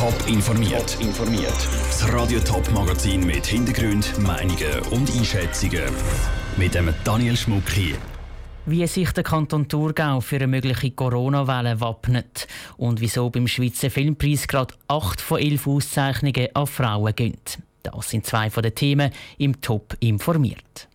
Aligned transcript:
Top 0.00 0.14
informiert. 0.28 0.96
informiert. 0.98 1.68
Das 1.90 2.10
Radio 2.10 2.40
Top 2.40 2.70
Magazin 2.72 3.26
mit 3.26 3.44
Hintergrund, 3.44 4.18
Meinungen 4.18 4.80
und 4.92 5.14
Einschätzungen 5.14 5.92
mit 6.56 6.74
dem 6.74 6.88
Daniel 7.04 7.36
Schmuck 7.36 7.68
hier. 7.68 7.96
Wie 8.64 8.86
sich 8.86 9.12
der 9.12 9.24
Kanton 9.24 9.68
Thurgau 9.68 10.22
für 10.22 10.36
eine 10.36 10.46
mögliche 10.46 10.92
Corona-Welle 10.92 11.82
wappnet 11.82 12.48
und 12.78 13.02
wieso 13.02 13.28
beim 13.28 13.46
Schweizer 13.46 13.90
Filmpreis 13.90 14.48
gerade 14.48 14.72
acht 14.88 15.20
von 15.20 15.38
elf 15.38 15.66
Auszeichnungen 15.66 16.48
an 16.54 16.66
Frauen 16.66 17.14
gehen. 17.14 17.36
Das 17.82 18.08
sind 18.08 18.24
zwei 18.24 18.48
von 18.48 18.62
den 18.62 18.74
Themen 18.74 19.10
im 19.36 19.60
Top 19.60 19.98
informiert. 20.00 20.88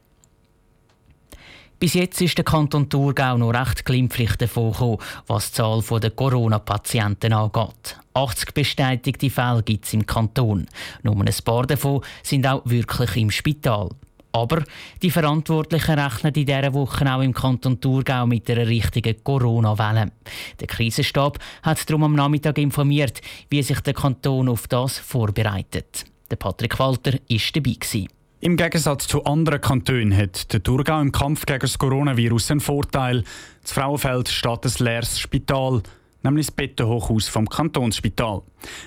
Bis 1.77 1.93
jetzt 1.93 2.21
ist 2.21 2.37
der 2.37 2.45
Kanton 2.45 2.89
Thurgau 2.89 3.37
noch 3.37 3.51
recht 3.51 3.83
glimpflich 3.83 4.37
davon 4.37 4.71
gekommen, 4.71 4.97
was 5.27 5.51
die 5.51 5.57
Zahl 5.57 5.81
der 5.99 6.11
Corona-Patienten 6.11 7.33
angeht. 7.33 7.97
80 8.13 8.53
bestätigte 8.53 9.29
Fälle 9.29 9.61
gibt 9.61 9.85
es 9.85 9.93
im 9.93 10.05
Kanton. 10.05 10.67
Nur 11.03 11.17
ein 11.17 11.35
paar 11.43 11.67
davon 11.67 12.01
sind 12.23 12.47
auch 12.47 12.61
wirklich 12.63 13.17
im 13.17 13.29
Spital. 13.29 13.89
Aber 14.31 14.63
die 15.01 15.11
Verantwortlichen 15.11 15.99
rechnen 15.99 16.33
in 16.33 16.45
dieser 16.45 16.73
Woche 16.73 17.13
auch 17.13 17.21
im 17.21 17.33
Kanton 17.33 17.79
Thurgau 17.81 18.25
mit 18.25 18.49
einer 18.49 18.67
richtigen 18.67 19.21
Corona-Welle. 19.23 20.11
Der 20.59 20.67
Krisenstab 20.67 21.39
hat 21.63 21.89
darum 21.89 22.03
am 22.03 22.15
Nachmittag 22.15 22.57
informiert, 22.57 23.21
wie 23.49 23.63
sich 23.63 23.81
der 23.81 23.93
Kanton 23.93 24.47
auf 24.47 24.67
das 24.67 24.97
vorbereitet. 24.97 26.05
Patrick 26.37 26.77
Walter 26.79 27.13
war 27.13 27.39
dabei. 27.53 28.07
Im 28.45 28.57
Gegensatz 28.57 29.07
zu 29.07 29.23
anderen 29.23 29.59
Kantonen 29.59 30.15
hat 30.15 30.53
der 30.53 30.61
Thurgau 30.61 31.01
im 31.01 31.11
Kampf 31.11 31.47
gegen 31.47 31.61
das 31.61 31.79
Coronavirus 31.79 32.51
einen 32.51 32.59
Vorteil. 32.59 33.23
Das 33.63 33.71
Frauenfeld 33.71 34.29
steht 34.29 34.63
ein 34.63 34.85
leeres 34.85 35.19
Spital, 35.19 35.81
nämlich 36.21 36.45
das 36.45 36.55
Bettenhochhaus 36.55 37.27
vom 37.27 37.49
Kantonsspital. 37.49 38.43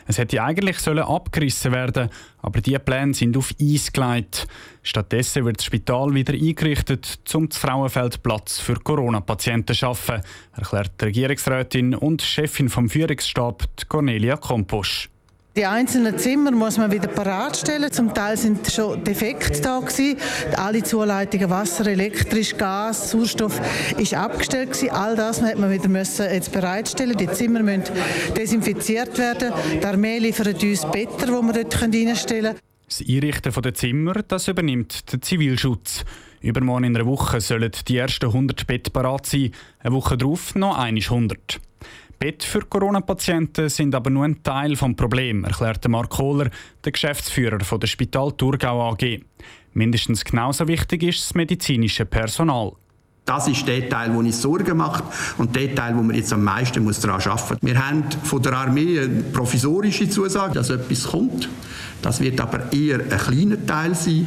Es 0.07 0.19
hätte 0.19 0.41
eigentlich 0.41 0.87
abgerissen 0.87 1.73
werden, 1.73 2.09
aber 2.41 2.61
diese 2.61 2.79
Pläne 2.79 3.15
sind 3.15 3.37
auf 3.37 3.53
Eis 3.61 3.93
gelegt. 3.93 4.47
Stattdessen 4.85 5.45
wird 5.45 5.59
das 5.59 5.65
Spital 5.65 6.15
wieder 6.15 6.35
eingerichtet, 6.35 7.19
um 7.35 7.49
das 7.49 7.59
Frauenfeld 7.59 8.23
Platz 8.23 8.61
für 8.61 8.75
Corona-Patienten 8.75 9.75
zu 9.75 9.81
schaffen, 9.81 10.21
erklärt 10.57 10.93
die 11.01 11.07
Regierungsrätin 11.07 11.97
und 11.97 12.23
Chefin 12.23 12.69
vom 12.69 12.89
Führungsstab 12.89 13.65
Cornelia 13.89 14.37
Komposch. 14.37 15.11
Die 15.59 15.67
einzelnen 15.67 16.17
Zimmer 16.17 16.53
muss 16.53 16.79
man 16.79 16.93
wieder 16.93 17.09
parat 17.09 17.57
stellen. 17.57 17.91
Zum 17.91 18.15
Teil 18.15 18.37
sind 18.37 18.71
schon 18.71 19.03
Defekte 19.03 19.61
da 19.61 19.81
gewesen. 19.81 20.17
Alle 20.57 20.85
Zuleitungen, 20.85 21.51
Wasser, 21.51 21.85
elektrisch, 21.89 22.57
Gas, 22.57 23.11
Sauerstoff, 23.11 23.61
ist 23.99 24.15
abgestellt 24.15 24.75
gewesen. 24.75 24.91
All 24.91 25.17
das 25.17 25.43
hat 25.43 25.59
man 25.59 25.73
wieder 25.73 25.89
müssen 25.89 26.27
jetzt 26.33 26.53
bereitstellen. 26.53 27.17
Die 27.17 27.29
Zimmer 27.33 27.65
müssen 27.65 27.93
desinfiziert 28.37 29.19
werden. 29.19 29.53
Die 29.83 29.85
Armee 29.85 30.19
liefert 30.19 30.63
uns 30.63 30.89
Betten, 30.93 31.27
die 31.27 31.27
wir 31.27 31.65
dort 31.65 31.83
reinstellen 31.83 32.55
können. 32.55 32.61
Das 32.87 33.01
Einrichten 33.01 33.53
der 33.61 33.75
Zimmer 33.75 34.15
das 34.29 34.47
übernimmt 34.47 35.13
der 35.13 35.21
Zivilschutz. 35.21 36.05
Übermorgen 36.41 36.85
in 36.85 36.97
einer 36.97 37.05
Woche 37.05 37.41
sollen 37.41 37.73
die 37.89 37.97
ersten 37.97 38.27
100 38.27 38.65
Betten 38.65 38.93
parat 38.93 39.27
sein. 39.27 39.51
Eine 39.81 39.97
Woche 39.97 40.17
darauf 40.17 40.55
noch 40.55 40.79
100. 40.79 41.61
Bett 42.19 42.43
für 42.43 42.61
Corona-Patienten 42.61 43.69
sind 43.69 43.95
aber 43.95 44.11
nur 44.11 44.25
ein 44.25 44.43
Teil 44.43 44.71
des 44.71 44.97
Problems, 44.97 45.47
erklärte 45.47 45.89
Mark 45.89 46.11
Kohler, 46.11 46.51
der 46.85 46.93
Geschäftsführer 46.93 47.61
von 47.61 47.79
der 47.79 47.87
Spital 47.87 48.33
Thurgau 48.33 48.91
AG. 48.91 49.21
Mindestens 49.73 50.25
genauso 50.25 50.67
wichtig 50.67 51.05
ist 51.05 51.23
das 51.23 51.35
medizinische 51.35 52.05
Personal. 52.07 52.73
Das 53.29 53.47
ist 53.47 53.69
der 53.69 53.87
Teil, 53.91 54.09
der 54.09 54.19
uns 54.19 54.41
Sorgen 54.41 54.79
macht 54.79 55.05
und 55.37 55.55
der 55.55 55.75
Teil, 55.75 55.95
wo 55.95 56.03
man 56.03 56.17
jetzt 56.17 56.33
am 56.33 56.43
meisten 56.43 56.83
daran 56.83 57.21
arbeiten 57.21 57.49
muss. 57.51 57.59
Wir 57.61 57.87
haben 57.87 58.05
von 58.23 58.41
der 58.41 58.55
Armee 58.55 59.01
eine 59.01 59.23
provisorische 59.23 60.09
Zusage, 60.09 60.55
dass 60.55 60.71
etwas 60.71 61.09
kommt. 61.09 61.47
Das 62.01 62.21
wird 62.21 62.41
aber 62.41 62.73
eher 62.73 63.01
ein 63.01 63.19
kleiner 63.19 63.67
Teil 63.67 63.95
sein. 63.95 64.27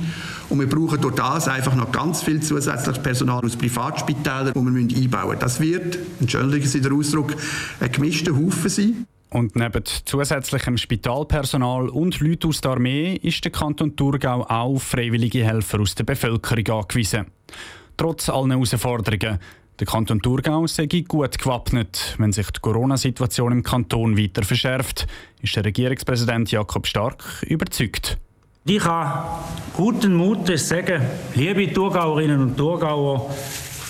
Und 0.49 0.59
wir 0.59 0.69
brauchen 0.69 1.01
durch 1.01 1.15
das 1.15 1.47
einfach 1.47 1.73
noch 1.73 1.91
ganz 1.91 2.21
viel 2.21 2.41
zusätzliches 2.41 3.01
Personal 3.01 3.43
aus 3.43 3.55
Privatspitälern, 3.55 4.53
das 4.53 4.55
wir 4.55 4.97
einbauen 4.97 5.27
müssen. 5.29 5.39
Das 5.39 5.59
wird, 5.59 5.97
entschuldigen 6.19 6.67
Sie 6.67 6.81
den 6.81 6.93
Ausdruck, 6.93 7.33
ein 7.79 7.91
gemischter 7.91 8.35
Haufen 8.35 8.69
sein. 8.69 9.07
Und 9.31 9.55
neben 9.55 9.83
zusätzlichem 10.05 10.77
Spitalpersonal 10.77 11.89
und 11.89 12.19
Leuten 12.19 12.49
aus 12.49 12.61
der 12.61 12.71
Armee 12.71 13.15
ist 13.15 13.43
der 13.45 13.51
Kanton 13.51 13.95
Thurgau 13.95 14.43
auch 14.43 14.75
auf 14.75 14.83
freiwillige 14.83 15.43
Helfer 15.43 15.79
aus 15.79 15.95
der 15.95 16.03
Bevölkerung 16.03 16.81
angewiesen. 16.81 17.25
Trotz 18.01 18.29
allen 18.29 18.49
Herausforderungen 18.49 19.37
der 19.79 19.85
Kanton 19.85 20.19
Thurgau 20.23 20.65
sei 20.65 20.87
gut 20.87 21.37
gewappnet, 21.37 22.15
wenn 22.17 22.31
sich 22.31 22.49
die 22.49 22.59
Corona-Situation 22.59 23.51
im 23.51 23.61
Kanton 23.61 24.17
weiter 24.17 24.41
verschärft, 24.41 25.05
ist 25.43 25.55
der 25.55 25.65
Regierungspräsident 25.65 26.51
Jakob 26.51 26.87
Stark 26.87 27.43
überzeugt. 27.43 28.17
Ich 28.65 28.79
kann 28.79 29.25
guten 29.77 30.15
Mutes 30.15 30.67
sagen, 30.67 31.03
liebe 31.35 31.71
Thurgauerinnen 31.71 32.41
und 32.41 32.57
Thurgauer, 32.57 33.29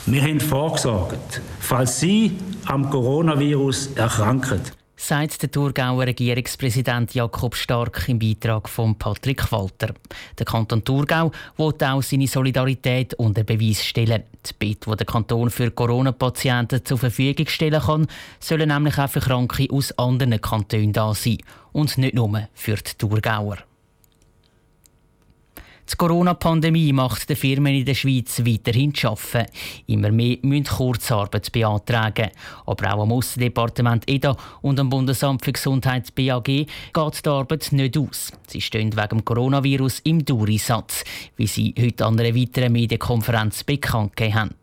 wir 0.06 0.22
haben 0.22 0.42
vorgesorgt, 0.42 1.40
falls 1.62 2.02
Sie 2.02 2.36
am 2.66 2.90
Coronavirus 2.90 3.94
erkranken 3.96 4.60
sagt 5.02 5.42
der 5.42 5.50
Thurgauer 5.50 6.06
Regierungspräsident 6.06 7.16
Jakob 7.16 7.56
Stark 7.56 8.08
im 8.08 8.20
Beitrag 8.20 8.70
von 8.70 8.96
Patrick 8.96 9.52
Walter. 9.52 9.96
Der 10.38 10.46
Kanton 10.46 10.84
Thurgau 10.84 11.32
will 11.58 11.74
auch 11.84 12.04
seine 12.04 12.28
Solidarität 12.28 13.16
unter 13.16 13.44
Beweis 13.44 13.84
stellen. 13.84 14.24
Die 14.46 14.54
Bitte, 14.60 14.92
die 14.92 14.98
der 14.98 15.08
Kanton 15.08 15.50
für 15.50 15.72
Corona-Patienten 15.72 16.86
zur 16.86 17.00
Verfügung 17.00 17.48
stellen 17.48 17.82
kann, 17.82 18.08
sollen 18.40 18.70
nämlich 18.70 19.00
auch 19.00 19.10
für 19.10 19.22
Kranke 19.22 19.68
aus 19.72 19.92
anderen 19.98 20.40
Kantonen 20.40 20.94
da 20.94 21.16
sein 21.16 21.40
und 21.72 21.98
nicht 21.98 22.14
nur 22.14 22.48
für 22.54 22.76
die 22.76 22.94
Thurgauer. 22.96 23.58
Die 25.90 25.96
Corona-Pandemie 25.98 26.94
macht 26.94 27.30
den 27.30 27.36
Firmen 27.36 27.74
in 27.74 27.86
der 27.86 27.96
Schweiz 27.96 28.40
weiterhin 28.46 28.94
zu 28.94 29.10
arbeiten. 29.10 29.52
Immer 29.88 30.12
mehr 30.12 30.38
müssen 30.42 30.66
Kurzarbeit 30.66 31.52
beantragen. 31.52 32.30
Aber 32.66 32.94
auch 32.94 33.04
am 33.04 33.12
Aussendepartement 33.12 34.10
EDA 34.10 34.36
und 34.62 34.80
am 34.80 34.90
Bundesamt 34.90 35.44
für 35.44 35.52
Gesundheit 35.52 36.14
BAG 36.16 36.46
geht 36.46 36.68
die 37.26 37.30
Arbeit 37.30 37.72
nicht 37.72 37.98
aus. 37.98 38.32
Sie 38.48 38.62
stehen 38.62 38.96
wegen 38.96 39.10
dem 39.10 39.26
Coronavirus 39.26 40.00
im 40.02 40.24
Dauersatz, 40.24 41.04
wie 41.36 41.48
sie 41.48 41.74
heute 41.80 42.06
an 42.06 42.20
einer 42.20 42.36
weiteren 42.36 42.72
Medienkonferenz 42.74 43.64
bekannt 43.64 44.16
gegeben 44.16 44.36
haben. 44.36 44.56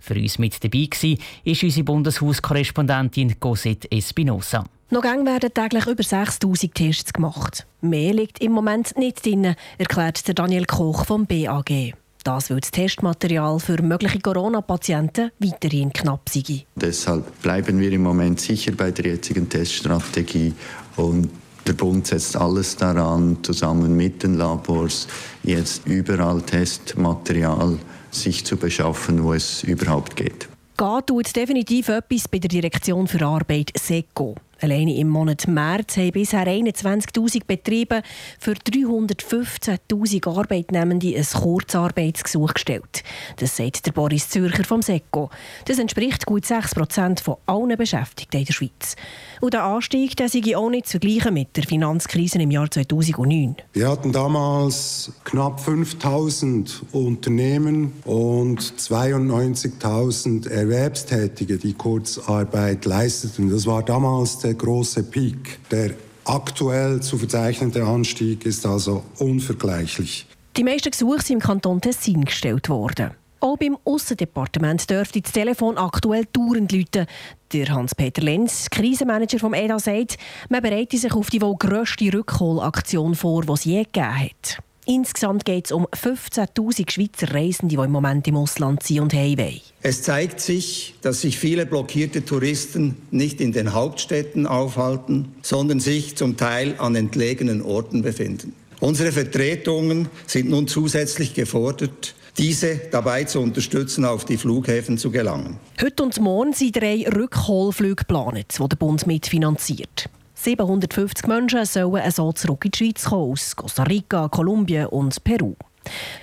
Für 0.00 0.14
uns 0.14 0.38
mit 0.38 0.62
dabei 0.62 0.88
war 0.90 1.18
unsere 1.44 1.84
Bundeshauskorrespondentin 1.84 3.38
Cosette 3.38 3.90
Espinosa. 3.90 4.64
Noch 4.92 5.00
gang 5.00 5.24
werden 5.24 5.54
täglich 5.54 5.86
über 5.86 6.02
6000 6.02 6.74
Tests 6.74 7.14
gemacht. 7.14 7.66
Mehr 7.80 8.12
liegt 8.12 8.42
im 8.42 8.52
Moment 8.52 8.94
nicht 8.98 9.24
drin, 9.24 9.54
erklärt 9.78 10.28
der 10.28 10.34
Daniel 10.34 10.66
Koch 10.66 11.06
vom 11.06 11.24
BAG. 11.24 11.94
Das 12.24 12.50
wird 12.50 12.64
das 12.64 12.72
Testmaterial 12.72 13.58
für 13.58 13.80
mögliche 13.80 14.20
Corona-Patienten 14.20 15.30
weiterhin 15.38 15.94
knapp 15.94 16.28
sein. 16.28 16.64
Deshalb 16.76 17.40
bleiben 17.40 17.80
wir 17.80 17.90
im 17.90 18.02
Moment 18.02 18.38
sicher 18.38 18.72
bei 18.72 18.90
der 18.90 19.12
jetzigen 19.12 19.48
Teststrategie 19.48 20.52
und 20.96 21.30
der 21.66 21.72
Bund 21.72 22.06
setzt 22.06 22.36
alles 22.36 22.76
daran, 22.76 23.38
zusammen 23.42 23.96
mit 23.96 24.22
den 24.22 24.34
Labors 24.34 25.08
jetzt 25.42 25.86
überall 25.86 26.42
Testmaterial 26.42 27.78
sich 28.10 28.44
zu 28.44 28.58
beschaffen, 28.58 29.24
wo 29.24 29.32
es 29.32 29.64
überhaupt 29.64 30.16
geht. 30.16 30.50
Geht 30.76 31.06
tut 31.06 31.34
definitiv 31.34 31.88
etwas 31.88 32.28
bei 32.28 32.38
der 32.38 32.50
Direktion 32.50 33.08
für 33.08 33.24
Arbeit 33.24 33.70
SECO. 33.74 34.34
Alleine 34.62 34.94
im 34.96 35.08
Monat 35.08 35.48
März 35.48 35.96
haben 35.96 36.12
bisher 36.12 36.46
21.000 36.46 37.46
Betriebe 37.48 38.02
für 38.38 38.52
315.000 38.52 40.28
Arbeitnehmende 40.28 41.16
ein 41.16 41.24
Kurzarbeitsgesuch 41.24 42.54
gestellt. 42.54 43.02
Das 43.38 43.56
sagt 43.56 43.86
der 43.86 43.90
Boris 43.90 44.28
Zürcher 44.28 44.62
vom 44.62 44.80
SECO. 44.80 45.30
Das 45.64 45.80
entspricht 45.80 46.26
gut 46.26 46.46
6 46.46 46.76
Prozent 46.76 47.18
von 47.18 47.38
allen 47.46 47.76
Beschäftigten 47.76 48.36
in 48.36 48.44
der 48.44 48.52
Schweiz. 48.52 48.94
Und 49.40 49.54
der 49.54 49.64
Anstieg 49.64 50.16
der 50.16 50.28
sei 50.28 50.56
auch 50.56 50.70
nicht 50.70 50.86
zu 50.86 51.00
vergleichen 51.00 51.34
mit 51.34 51.56
der 51.56 51.64
Finanzkrise 51.64 52.40
im 52.40 52.52
Jahr 52.52 52.70
2009. 52.70 53.56
Wir 53.72 53.88
hatten 53.88 54.12
damals 54.12 55.10
knapp 55.24 55.58
5.000 55.58 56.82
Unternehmen 56.92 57.94
und 58.04 58.60
92.000 58.60 60.48
Erwerbstätige, 60.48 61.58
die 61.58 61.72
Kurzarbeit 61.72 62.84
leisteten. 62.84 63.50
Das 63.50 63.66
war 63.66 63.82
damals 63.82 64.38
der 64.38 64.51
große 64.54 65.04
Peak. 65.04 65.58
Der 65.70 65.92
aktuell 66.24 67.00
zu 67.00 67.18
verzeichnende 67.18 67.84
Anstieg 67.84 68.46
ist 68.46 68.64
also 68.66 69.04
unvergleichlich. 69.18 70.26
Die 70.56 70.64
meisten 70.64 70.90
Gesuche 70.90 71.22
sind 71.22 71.36
im 71.36 71.40
Kanton 71.40 71.80
Tessin 71.80 72.24
gestellt 72.24 72.68
worden. 72.68 73.12
Auch 73.40 73.56
beim 73.56 73.76
Aussendepartement 73.84 74.88
dürfte 74.88 75.20
das 75.20 75.32
Telefon 75.32 75.76
aktuell 75.76 76.26
dauernd 76.32 76.70
läuten. 76.70 77.06
Der 77.52 77.68
Hans-Peter 77.70 78.22
Lenz, 78.22 78.70
Krisenmanager 78.70 79.40
vom 79.40 79.52
EDA, 79.52 79.80
sagt, 79.80 80.16
man 80.48 80.62
bereite 80.62 80.96
sich 80.96 81.12
auf 81.12 81.28
die 81.28 81.42
wohl 81.42 81.56
grösste 81.56 82.12
Rückholaktion 82.12 83.16
vor, 83.16 83.42
die 83.42 83.52
es 83.52 83.64
je 83.64 83.82
gegeben 83.82 84.20
hat. 84.20 84.62
Insgesamt 84.84 85.44
geht 85.44 85.66
es 85.66 85.72
um 85.72 85.86
15.000 85.86 86.90
Schweizer 86.90 87.32
Reisende, 87.32 87.76
die 87.76 87.82
im 87.82 87.92
Moment 87.92 88.26
im 88.26 88.36
Ausland 88.36 88.82
sind 88.82 88.98
und 88.98 89.14
heimwollen. 89.14 89.60
Es 89.82 90.02
zeigt 90.02 90.40
sich, 90.40 90.94
dass 91.02 91.20
sich 91.20 91.38
viele 91.38 91.66
blockierte 91.66 92.24
Touristen 92.24 92.96
nicht 93.12 93.40
in 93.40 93.52
den 93.52 93.74
Hauptstädten 93.74 94.46
aufhalten, 94.46 95.34
sondern 95.42 95.78
sich 95.78 96.16
zum 96.16 96.36
Teil 96.36 96.74
an 96.78 96.96
entlegenen 96.96 97.62
Orten 97.62 98.02
befinden. 98.02 98.54
Unsere 98.80 99.12
Vertretungen 99.12 100.08
sind 100.26 100.50
nun 100.50 100.66
zusätzlich 100.66 101.34
gefordert, 101.34 102.16
diese 102.36 102.80
dabei 102.90 103.22
zu 103.24 103.40
unterstützen, 103.40 104.04
auf 104.04 104.24
die 104.24 104.36
Flughäfen 104.36 104.98
zu 104.98 105.12
gelangen. 105.12 105.58
Heute 105.80 106.02
und 106.02 106.18
morgen 106.20 106.54
sind 106.54 106.74
drei 106.74 107.04
Rückholflüge 107.08 107.96
geplant, 107.96 108.58
die 108.58 108.68
der 108.68 108.76
Bund 108.76 109.06
mitfinanziert. 109.06 110.08
750 110.42 111.28
Menschen 111.28 111.64
sollen 111.64 112.10
so 112.10 112.32
zurück 112.32 112.64
in 112.64 112.72
die 112.72 112.78
Schweiz 112.78 113.04
kommen, 113.04 113.32
aus 113.32 113.54
Costa 113.54 113.84
Rica, 113.84 114.28
Kolumbien 114.28 114.86
und 114.86 115.22
Peru. 115.22 115.54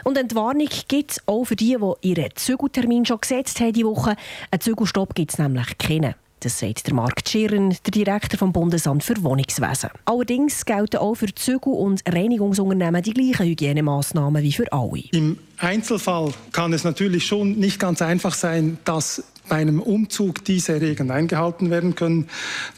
Und 0.04 0.18
Entwarnung 0.18 0.68
gibt 0.88 1.12
es 1.12 1.28
auch 1.28 1.46
für 1.46 1.56
die, 1.56 1.78
die 1.78 2.10
ihren 2.10 2.30
Zügeltermin 2.36 3.06
schon 3.06 3.22
gesetzt 3.22 3.60
haben 3.60 3.74
diese 3.74 3.88
Woche. 3.88 4.16
Einen 4.52 4.62
Zügelstopp 4.62 5.16
gibt 5.16 5.32
es 5.32 5.38
nämlich 5.38 5.78
keinen. 5.78 6.16
Das 6.42 6.60
sagt 6.60 6.88
der 6.88 6.94
Mark 6.94 7.22
Schirren, 7.28 7.70
der 7.86 7.92
Direktor 7.92 8.38
vom 8.38 8.54
Bundesamt 8.54 9.04
für 9.04 9.22
Wohnungswesen. 9.24 9.90
Allerdings 10.06 10.64
gelten 10.66 10.98
auch 10.98 11.16
für 11.16 11.34
Zügel- 11.36 11.74
und 11.74 12.02
Reinigungsunternehmen 12.08 13.02
die 13.02 13.14
gleichen 13.14 13.46
Hygienemaßnahmen 13.46 14.42
wie 14.42 14.54
für 14.54 14.72
alle. 14.72 15.04
Im 15.12 15.38
Einzelfall 15.60 16.32
kann 16.54 16.72
es 16.72 16.86
natürlich 16.86 17.28
schon 17.28 17.60
nicht 17.60 17.80
ganz 17.80 18.02
einfach 18.02 18.34
sein, 18.34 18.78
dass 18.86 19.24
bei 19.50 19.58
einem 19.58 19.82
Umzug 19.82 20.46
diese 20.46 20.80
Regeln 20.80 21.12
eingehalten 21.12 21.70
werden 21.70 21.96
können. 21.96 22.30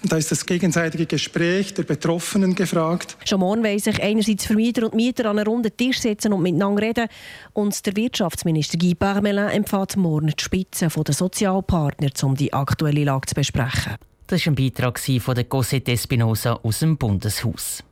Da 0.04 0.18
ist 0.18 0.32
das 0.32 0.46
gegenseitige 0.46 1.06
Gespräch 1.06 1.74
der 1.74 1.84
Betroffenen 1.84 2.56
gefragt. 2.56 3.18
Schon 3.26 3.42
morgen 3.42 3.64
wollen 3.64 3.78
sich 3.78 4.02
einerseits 4.02 4.46
Vermieter 4.46 4.86
und 4.86 4.96
Mieter 4.96 5.30
an 5.30 5.38
einen 5.38 5.48
runden 5.48 5.76
Tisch 5.76 6.00
setzen 6.00 6.34
und 6.34 6.42
miteinander 6.42 6.82
reden. 6.82 7.08
Und 7.54 7.86
der 7.86 7.96
Wirtschaftsminister 7.96 8.78
Guy 8.78 8.96
Parmelin 8.96 9.50
empfiehlt 9.50 9.98
morgen 9.98 10.28
die 10.28 10.44
Spitze 10.44 10.88
der 10.88 11.14
Sozialpartner, 11.14 12.10
um 12.24 12.36
die 12.36 12.54
aktuelle 12.54 13.04
Lage 13.04 13.28
zu 13.28 13.36
besprechen. 13.36 13.96
Das 14.26 14.46
war 14.46 14.54
ein 14.54 14.56
Beitrag 14.56 14.98
von 14.98 15.36
der 15.36 15.44
Cosette 15.44 15.92
Espinosa 15.92 16.54
aus 16.64 16.80
dem 16.80 16.98
Bundeshaus. 16.98 17.84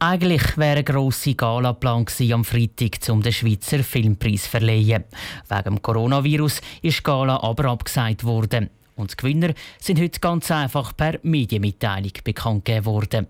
Eigentlich 0.00 0.56
wäre 0.56 0.76
eine 0.76 0.84
grosse 0.84 1.34
Gala 1.34 1.76
am 1.82 2.44
Freitag, 2.44 2.98
um 3.08 3.20
den 3.20 3.32
Schweizer 3.32 3.82
Filmpreis 3.82 4.44
zu 4.44 4.50
verleihen. 4.50 5.02
Wegen 5.48 5.64
dem 5.64 5.82
Coronavirus 5.82 6.60
ist 6.82 6.98
die 6.98 7.02
Gala 7.02 7.42
aber 7.42 7.64
abgesagt 7.64 8.22
worden. 8.22 8.70
Und 8.94 9.12
die 9.12 9.16
Gewinner 9.16 9.54
sind 9.80 10.00
heute 10.00 10.20
ganz 10.20 10.52
einfach 10.52 10.96
per 10.96 11.18
Medienmitteilung 11.24 12.12
bekannt 12.22 12.64
gegeben 12.64 12.86
worden. 12.86 13.26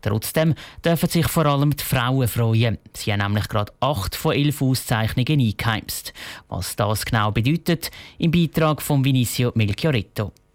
Trotzdem 0.00 0.54
dürfen 0.84 1.08
sich 1.08 1.26
vor 1.26 1.46
allem 1.46 1.74
die 1.74 1.82
Frauen 1.82 2.28
freuen. 2.28 2.78
Sie 2.92 3.12
haben 3.12 3.20
nämlich 3.20 3.48
gerade 3.48 3.72
acht 3.80 4.14
von 4.14 4.32
elf 4.32 4.62
Auszeichnungen 4.62 5.40
eingeheimst. 5.40 6.12
Was 6.48 6.76
das 6.76 7.04
genau 7.04 7.32
bedeutet, 7.32 7.90
im 8.18 8.30
Beitrag 8.30 8.80
von 8.80 9.04
Vinicio 9.04 9.50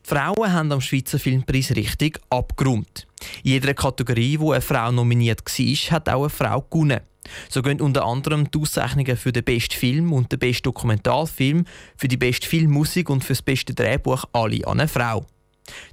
Frauen 0.09 0.53
haben 0.53 0.71
am 0.71 0.79
Schweizer 0.79 1.19
Filmpreis 1.19 1.75
richtig 1.75 2.17
abgeräumt. 2.29 3.05
In 3.43 3.51
jeder 3.51 3.73
Kategorie, 3.73 4.39
wo 4.39 4.53
eine 4.53 4.61
Frau 4.61 4.89
nominiert 4.89 5.41
war, 5.41 5.91
hat 5.91 6.07
auch 6.07 6.21
eine 6.21 6.29
Frau 6.29 6.61
gewonnen. 6.61 7.01
So 7.49 7.61
gehen 7.61 7.81
unter 7.81 8.05
anderem 8.05 8.49
die 8.49 8.57
Auszeichnungen 8.57 9.17
für 9.17 9.33
den 9.33 9.43
besten 9.43 9.75
Film 9.75 10.13
und 10.13 10.31
den 10.31 10.39
besten 10.39 10.63
Dokumentarfilm, 10.63 11.65
für 11.97 12.07
die 12.07 12.15
beste 12.15 12.47
Filmmusik 12.47 13.09
und 13.09 13.25
für 13.25 13.33
das 13.33 13.41
beste 13.41 13.73
Drehbuch 13.73 14.23
alle 14.31 14.65
an 14.65 14.79
eine 14.79 14.87
Frau. 14.87 15.25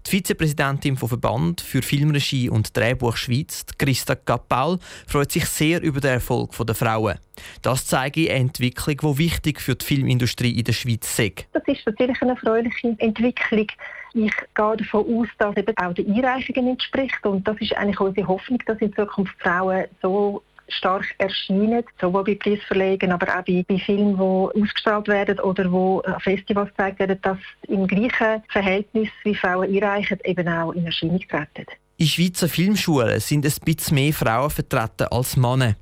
Die 0.07 0.11
Vizepräsidentin 0.13 0.97
vom 0.97 1.09
Verband 1.09 1.61
für 1.61 1.83
Filmregie 1.83 2.49
und 2.49 2.77
Drehbuch 2.77 3.17
Schweiz, 3.17 3.67
Christa 3.77 4.15
Kappal, 4.15 4.79
freut 5.09 5.33
sich 5.33 5.47
sehr 5.47 5.83
über 5.83 6.01
den 6.01 6.13
Erfolg 6.13 6.55
der 6.65 6.77
Frauen. 6.77 7.19
Das 7.63 7.85
zeige 7.85 8.31
eine 8.31 8.43
Entwicklung, 8.43 8.97
die 8.97 9.19
wichtig 9.19 9.61
für 9.61 9.75
die 9.75 9.85
Filmindustrie 9.85 10.57
in 10.57 10.63
der 10.63 10.73
Schweiz 10.73 11.19
ist. 11.19 11.47
Das 11.53 11.65
ist 11.67 11.85
natürlich 11.85 12.23
eine 12.23 12.31
erfreuliche 12.31 12.95
Entwicklung. 12.99 13.67
Ich 14.15 14.33
gehe 14.55 14.77
davon 14.77 15.19
aus, 15.19 15.29
dass 15.39 15.57
eben 15.57 15.77
auch 15.77 15.93
den 15.93 16.15
Einreichungen 16.15 16.69
entspricht. 16.69 17.27
Und 17.27 17.47
das 17.47 17.57
ist 17.61 17.77
eigentlich 17.77 17.99
unsere 17.99 18.29
Hoffnung, 18.29 18.61
dass 18.65 18.79
in 18.79 18.95
Zukunft 18.95 19.35
Frauen 19.41 19.87
so 20.01 20.43
stark 20.69 21.05
erscheinen, 21.19 21.85
sowohl 22.01 22.25
bei 22.25 22.35
Preisverlegen, 22.37 23.13
aber 23.13 23.27
auch 23.29 23.45
bei, 23.45 23.65
bei 23.67 23.79
Filmen, 23.79 24.17
die 24.17 24.63
ausgestrahlt 24.63 25.09
werden 25.09 25.41
oder 25.41 25.71
wo 25.71 26.01
an 26.01 26.21
Festivals 26.21 26.71
gezeigt 26.71 27.01
werden, 27.01 27.19
dass 27.23 27.39
im 27.69 27.87
gleichen 27.87 28.43
Verhältnis 28.49 29.09
wie 29.25 29.35
Frauen 29.35 29.69
einreichen, 29.75 30.19
eben 30.25 30.49
auch 30.49 30.73
in 30.73 30.87
Erscheinung 30.87 31.21
treten. 31.29 31.67
In 31.97 32.07
Schweizer 32.07 32.49
Filmschulen 32.49 33.21
sind 33.21 33.45
ein 33.45 33.53
bisschen 33.65 33.95
mehr 33.97 34.13
Frauen 34.13 34.51
vertreten 34.51 35.09
als 35.11 35.37
Männer. 35.37 35.75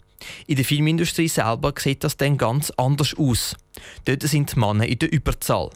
In 0.46 0.56
der 0.56 0.64
Filmindustrie 0.64 1.28
selber 1.28 1.72
sieht 1.76 2.04
das 2.04 2.16
dann 2.16 2.38
ganz 2.38 2.70
anders 2.76 3.14
aus. 3.16 3.56
Dort 4.04 4.22
sind 4.22 4.54
die 4.54 4.58
Männer 4.58 4.86
in 4.86 4.98
der 4.98 5.12
Überzahl. 5.12 5.70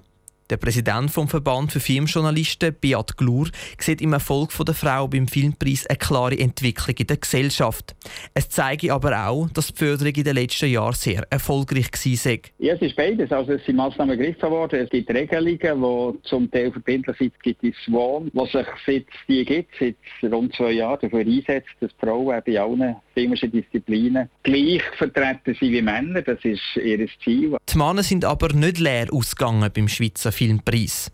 Der 0.48 0.58
Präsident 0.58 1.10
vom 1.10 1.26
Verband 1.26 1.72
für 1.72 1.80
Filmjournalisten, 1.80 2.72
Beat 2.80 3.16
Glur, 3.16 3.48
sieht 3.80 4.00
im 4.00 4.12
Erfolg 4.12 4.52
der 4.64 4.74
Frau 4.76 5.08
beim 5.08 5.26
Filmpreis 5.26 5.88
eine 5.88 5.98
klare 5.98 6.38
Entwicklung 6.38 6.94
in 6.96 7.06
der 7.08 7.16
Gesellschaft. 7.16 7.96
Es 8.32 8.48
zeige 8.48 8.92
aber 8.92 9.26
auch, 9.26 9.48
dass 9.50 9.72
die 9.72 9.76
Förderung 9.76 10.14
in 10.14 10.22
den 10.22 10.36
letzten 10.36 10.70
Jahren 10.70 10.94
sehr 10.94 11.26
erfolgreich 11.30 11.90
war. 11.92 12.38
Ja, 12.58 12.74
es 12.74 12.82
ist 12.82 12.94
beides. 12.94 13.32
Also 13.32 13.54
es 13.54 13.64
sind 13.64 13.74
Massnahmen 13.74 14.16
ergriffen 14.16 14.48
worden. 14.48 14.78
Es 14.78 14.90
gibt 14.90 15.10
Regelungen, 15.10 16.14
die 16.14 16.28
zum 16.28 16.48
Teil 16.48 16.70
verbindlich 16.70 17.16
sind. 17.18 17.32
Es 17.34 17.42
gibt 17.42 17.62
die 17.62 17.74
SWAN, 17.84 18.30
die 18.32 18.46
sich 18.46 18.66
seit 18.86 19.06
die 19.26 19.44
gibt, 19.44 19.70
seit 19.80 19.96
rund 20.32 20.54
zwei 20.54 20.70
Jahren 20.70 21.00
dafür 21.02 21.20
einsetzt, 21.20 21.70
dass 21.80 21.90
Frauen 21.98 22.40
bei 22.46 22.60
allen 22.60 22.96
filmischen 23.16 23.50
Disziplinen 23.50 24.28
gleich 24.42 24.82
vertreten 24.98 25.56
sind 25.58 25.72
wie 25.72 25.80
Männer. 25.80 26.20
Das 26.20 26.38
ist 26.44 26.60
ihr 26.76 27.08
Ziel. 27.24 27.56
Die 27.72 27.78
Männer 27.78 28.02
sind 28.02 28.24
aber 28.26 28.52
nicht 28.52 28.78
leer 28.78 29.06
ausgegangen 29.10 29.70
beim 29.74 29.88
Schweizer 29.88 30.32
Filmpreis. 30.32 31.10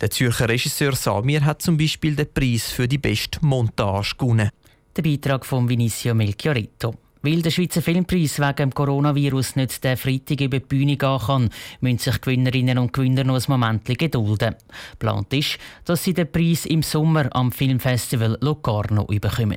Der 0.00 0.10
Zürcher 0.10 0.48
Regisseur 0.48 0.94
Samir 0.96 1.44
hat 1.44 1.62
zum 1.62 1.78
Beispiel 1.78 2.16
den 2.16 2.32
Preis 2.32 2.70
für 2.70 2.88
die 2.88 2.98
beste 2.98 3.38
Montage 3.46 4.16
gewonnen. 4.18 4.50
Der 4.96 5.02
Beitrag 5.02 5.46
von 5.46 5.68
Vinicio 5.68 6.14
Melchioretto. 6.14 6.96
Weil 7.22 7.42
der 7.42 7.50
Schweizer 7.50 7.80
Filmpreis 7.80 8.38
wegen 8.38 8.56
dem 8.56 8.74
Coronavirus 8.74 9.56
nicht 9.56 9.82
der 9.84 9.96
Freitag 9.96 10.40
über 10.40 10.58
die 10.58 10.66
Bühne 10.66 10.96
gehen 10.96 11.18
kann, 11.18 11.50
müssen 11.80 11.98
sich 11.98 12.20
Gewinnerinnen 12.20 12.78
und 12.78 12.92
Gewinner 12.92 13.24
noch 13.24 13.36
ein 13.36 13.44
Moment 13.48 13.84
gedulden. 13.84 14.56
Plant 14.98 15.32
ist, 15.32 15.58
dass 15.84 16.02
sie 16.02 16.14
den 16.14 16.30
Preis 16.30 16.66
im 16.66 16.82
Sommer 16.82 17.28
am 17.34 17.52
Filmfestival 17.52 18.36
Locarno 18.40 19.04
bekommen. 19.04 19.56